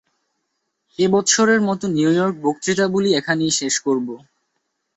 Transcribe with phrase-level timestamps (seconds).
[0.99, 4.07] এ-বৎসরের মত নিউ ইয়র্ক-বক্তৃতাবলী এখানেই শেষ করব।